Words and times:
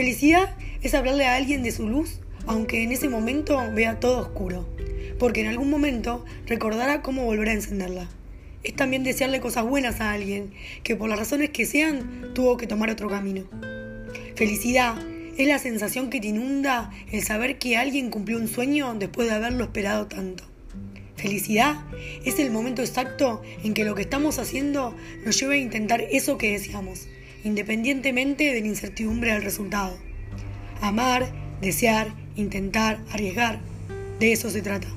Felicidad 0.00 0.56
es 0.80 0.94
hablarle 0.94 1.26
a 1.26 1.36
alguien 1.36 1.62
de 1.62 1.72
su 1.72 1.86
luz, 1.86 2.20
aunque 2.46 2.82
en 2.82 2.90
ese 2.90 3.10
momento 3.10 3.60
vea 3.74 4.00
todo 4.00 4.18
oscuro, 4.20 4.66
porque 5.18 5.42
en 5.42 5.48
algún 5.48 5.68
momento 5.68 6.24
recordará 6.46 7.02
cómo 7.02 7.26
volver 7.26 7.50
a 7.50 7.52
encenderla. 7.52 8.08
Es 8.64 8.74
también 8.74 9.04
desearle 9.04 9.40
cosas 9.40 9.66
buenas 9.66 10.00
a 10.00 10.12
alguien 10.12 10.52
que 10.84 10.96
por 10.96 11.10
las 11.10 11.18
razones 11.18 11.50
que 11.50 11.66
sean 11.66 12.32
tuvo 12.32 12.56
que 12.56 12.66
tomar 12.66 12.88
otro 12.88 13.10
camino. 13.10 13.44
Felicidad 14.36 14.94
es 15.36 15.46
la 15.46 15.58
sensación 15.58 16.08
que 16.08 16.18
te 16.18 16.28
inunda 16.28 16.90
el 17.12 17.22
saber 17.22 17.58
que 17.58 17.76
alguien 17.76 18.08
cumplió 18.08 18.38
un 18.38 18.48
sueño 18.48 18.94
después 18.94 19.28
de 19.28 19.34
haberlo 19.34 19.64
esperado 19.64 20.06
tanto. 20.06 20.44
Felicidad 21.16 21.76
es 22.24 22.38
el 22.38 22.50
momento 22.50 22.80
exacto 22.80 23.42
en 23.62 23.74
que 23.74 23.84
lo 23.84 23.94
que 23.94 24.00
estamos 24.00 24.38
haciendo 24.38 24.96
nos 25.26 25.38
lleva 25.38 25.52
a 25.52 25.58
intentar 25.58 26.00
eso 26.00 26.38
que 26.38 26.52
deseamos, 26.52 27.06
independientemente 27.44 28.52
de 28.52 28.60
la 28.60 28.66
incertidumbre 28.66 29.32
del 29.32 29.42
resultado. 29.42 29.96
Amar, 30.80 31.30
desear, 31.60 32.12
intentar, 32.36 32.98
arriesgar, 33.10 33.60
de 34.18 34.32
eso 34.32 34.50
se 34.50 34.62
trata. 34.62 34.88